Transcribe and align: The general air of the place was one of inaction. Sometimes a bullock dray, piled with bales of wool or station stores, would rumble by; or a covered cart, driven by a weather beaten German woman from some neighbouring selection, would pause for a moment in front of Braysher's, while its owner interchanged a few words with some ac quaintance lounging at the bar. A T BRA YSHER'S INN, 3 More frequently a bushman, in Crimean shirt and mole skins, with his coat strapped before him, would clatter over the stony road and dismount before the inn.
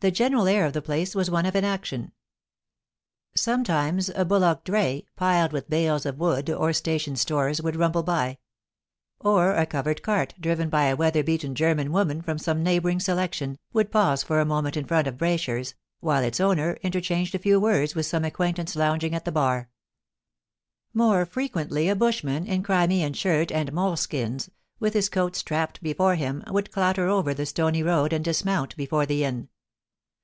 The 0.00 0.10
general 0.10 0.46
air 0.46 0.66
of 0.66 0.74
the 0.74 0.82
place 0.82 1.14
was 1.14 1.30
one 1.30 1.46
of 1.46 1.56
inaction. 1.56 2.12
Sometimes 3.34 4.10
a 4.10 4.22
bullock 4.26 4.62
dray, 4.62 5.06
piled 5.16 5.54
with 5.54 5.70
bales 5.70 6.04
of 6.04 6.18
wool 6.18 6.38
or 6.54 6.74
station 6.74 7.16
stores, 7.16 7.62
would 7.62 7.74
rumble 7.74 8.02
by; 8.02 8.36
or 9.18 9.54
a 9.54 9.64
covered 9.64 10.02
cart, 10.02 10.34
driven 10.38 10.68
by 10.68 10.88
a 10.88 10.94
weather 10.96 11.22
beaten 11.24 11.54
German 11.54 11.90
woman 11.90 12.20
from 12.20 12.36
some 12.36 12.62
neighbouring 12.62 13.00
selection, 13.00 13.56
would 13.72 13.90
pause 13.90 14.22
for 14.22 14.40
a 14.40 14.44
moment 14.44 14.76
in 14.76 14.84
front 14.84 15.06
of 15.06 15.16
Braysher's, 15.16 15.74
while 16.00 16.22
its 16.22 16.38
owner 16.38 16.76
interchanged 16.82 17.34
a 17.34 17.38
few 17.38 17.58
words 17.58 17.94
with 17.94 18.04
some 18.04 18.26
ac 18.26 18.32
quaintance 18.32 18.76
lounging 18.76 19.14
at 19.14 19.24
the 19.24 19.32
bar. 19.32 19.56
A 19.56 19.62
T 19.62 19.68
BRA 19.68 19.76
YSHER'S 20.20 20.86
INN, 20.86 20.92
3 20.92 20.98
More 21.14 21.24
frequently 21.24 21.88
a 21.88 21.96
bushman, 21.96 22.46
in 22.46 22.62
Crimean 22.62 23.14
shirt 23.14 23.50
and 23.50 23.72
mole 23.72 23.96
skins, 23.96 24.50
with 24.78 24.92
his 24.92 25.08
coat 25.08 25.34
strapped 25.34 25.82
before 25.82 26.16
him, 26.16 26.44
would 26.48 26.70
clatter 26.72 27.08
over 27.08 27.32
the 27.32 27.46
stony 27.46 27.82
road 27.82 28.12
and 28.12 28.22
dismount 28.22 28.76
before 28.76 29.06
the 29.06 29.24
inn. 29.24 29.48